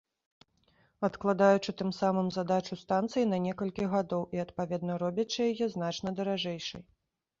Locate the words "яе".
5.51-5.65